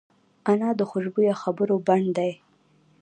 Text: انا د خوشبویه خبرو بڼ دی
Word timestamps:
انا 0.51 0.69
د 0.79 0.81
خوشبویه 0.89 1.33
خبرو 1.41 1.75
بڼ 1.87 2.01
دی 2.17 2.31